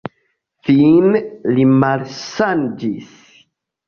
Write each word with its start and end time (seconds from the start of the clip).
Fine, 0.69 1.19
li 1.57 1.65
malsaniĝis. 1.83 3.13